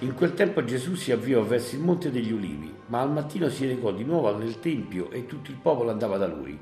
[0.00, 3.64] In quel tempo Gesù si avviò verso il Monte degli Ulivi, ma al mattino si
[3.66, 6.58] recò di nuovo nel Tempio e tutto il popolo andava da lui.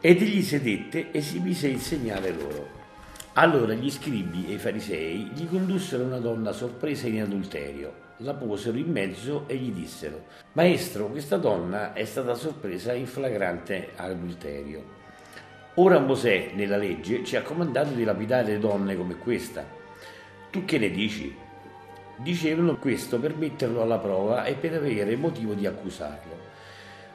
[0.00, 2.82] Ed egli sedette e si mise a insegnare loro.
[3.32, 8.02] Allora gli scribi e i farisei gli condussero una donna sorpresa in adulterio.
[8.18, 13.92] La posero in mezzo e gli dissero, Maestro, questa donna è stata sorpresa in flagrante
[13.96, 14.84] adulterio.
[15.76, 19.66] Ora Mosè, nella legge, ci ha comandato di lapidare donne come questa.
[20.50, 21.34] Tu che ne dici?
[22.16, 26.52] Dicevano questo per metterlo alla prova e per avere motivo di accusarlo.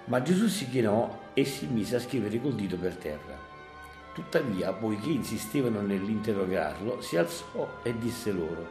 [0.05, 3.37] Ma Gesù si chinò e si mise a scrivere col dito per terra.
[4.13, 8.67] Tuttavia, poiché insistevano nell'interrogarlo, si alzò e disse loro,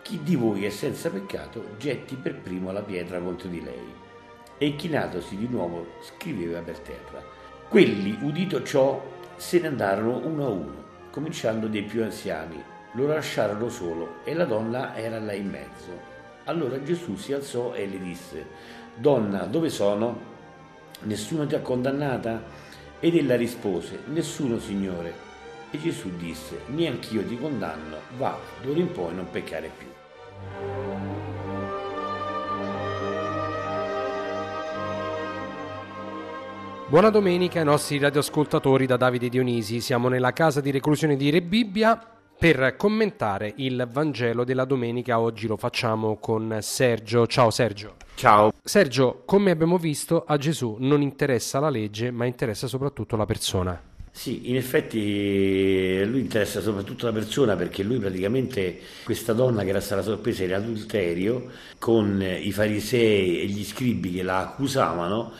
[0.00, 3.92] chi di voi è senza peccato, getti per primo la pietra contro di lei.
[4.56, 7.22] E chinatosi di nuovo, scriveva per terra.
[7.68, 9.04] Quelli, udito ciò,
[9.36, 12.74] se ne andarono uno a uno, cominciando dai più anziani.
[12.92, 16.14] Lo lasciarono solo e la donna era là in mezzo.
[16.44, 18.46] Allora Gesù si alzò e le disse,
[18.94, 20.34] Donna, dove sono?
[21.02, 22.42] Nessuno ti ha condannata?
[23.00, 25.24] Ed ella rispose, Nessuno, Signore.
[25.70, 29.86] E Gesù disse, Neanch'io ti condanno, va, d'ora in poi non peccare più.
[36.88, 39.80] Buona domenica ai nostri radioascoltatori da Davide Dionisi.
[39.80, 45.20] Siamo nella casa di reclusione di Rebibbia per commentare il Vangelo della domenica.
[45.20, 47.26] Oggi lo facciamo con Sergio.
[47.26, 47.94] Ciao Sergio.
[48.14, 48.52] Ciao.
[48.62, 53.80] Sergio, come abbiamo visto, a Gesù non interessa la legge, ma interessa soprattutto la persona.
[54.10, 59.80] Sì, in effetti lui interessa soprattutto la persona perché lui praticamente questa donna che era
[59.80, 65.32] stata sorpresa in adulterio con i farisei e gli scribi che la accusavano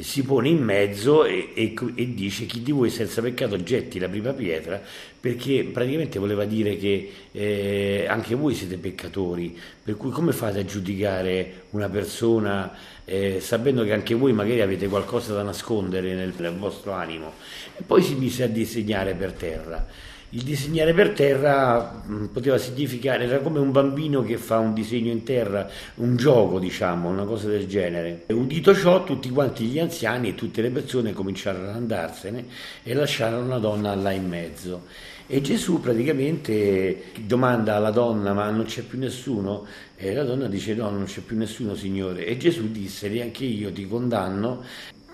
[0.00, 4.08] si pone in mezzo e, e, e, dice chi di voi senza peccato getti la
[4.08, 4.80] prima pietra?
[5.20, 9.58] Perché praticamente voleva dire che eh, anche voi siete peccatori.
[9.82, 12.72] Per cui come fate a giudicare una persona
[13.04, 17.32] eh, sapendo che anche voi magari avete qualcosa da nascondere nel, nel vostro animo?
[17.76, 19.86] E poi si mise a disegnare per terra
[20.30, 25.10] il disegnare per terra mm, poteva significare, era come un bambino che fa un disegno
[25.10, 28.24] in terra, un gioco diciamo, una cosa del genere.
[28.26, 32.44] E udito ciò, tutti quanti gli anziani e tutte le persone cominciarono ad andarsene
[32.82, 34.82] e lasciarono la donna là in mezzo.
[35.30, 39.66] E Gesù praticamente domanda alla donna, ma non c'è più nessuno?
[39.94, 42.24] E la donna dice no, non c'è più nessuno, Signore.
[42.24, 44.64] E Gesù disse, neanche io ti condanno,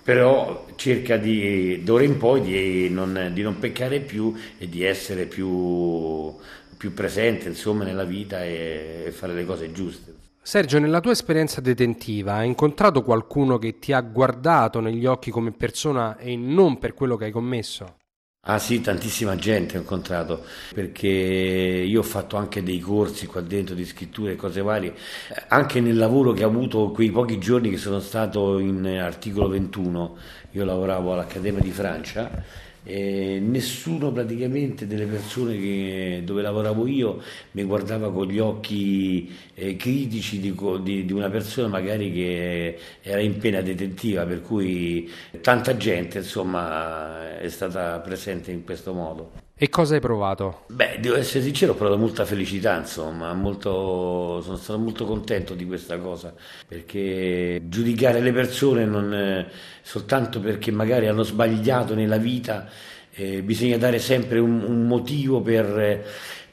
[0.05, 5.25] però cerca di, d'ora in poi di non, di non peccare più e di essere
[5.25, 6.33] più,
[6.77, 10.15] più presente insomma, nella vita e, e fare le cose giuste.
[10.43, 15.53] Sergio, nella tua esperienza detentiva hai incontrato qualcuno che ti ha guardato negli occhi come
[15.53, 17.97] persona e non per quello che hai commesso?
[18.47, 20.45] Ah sì, tantissima gente ho incontrato,
[20.75, 24.93] perché io ho fatto anche dei corsi qua dentro di scrittura e cose varie,
[25.49, 30.17] anche nel lavoro che ho avuto quei pochi giorni che sono stato in articolo 21,
[30.51, 32.31] io lavoravo all'Accademia di Francia
[32.85, 37.23] e nessuno praticamente delle persone che, dove lavoravo io
[37.53, 43.21] mi guardava con gli occhi eh, critici di, di, di, una persona magari che era
[43.21, 49.44] in pena detentiva, per cui tanta gente insomma è stata presente in questo modo.
[49.57, 50.65] E cosa hai provato?
[50.67, 55.65] Beh, devo essere sincero, ho provato molta felicità, insomma, molto, sono stato molto contento di
[55.65, 56.35] questa cosa,
[56.67, 59.49] perché giudicare le persone non eh,
[59.81, 62.69] soltanto perché magari hanno sbagliato nella vita,
[63.13, 66.05] eh, bisogna dare sempre un, un motivo per,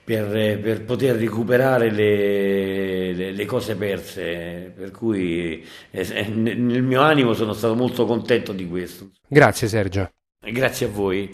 [0.04, 7.34] per, per, poter recuperare le, le, le, cose perse, per cui eh, nel mio animo
[7.34, 9.10] sono stato molto contento di questo.
[9.28, 10.08] Grazie Sergio.
[10.40, 11.34] Grazie a voi.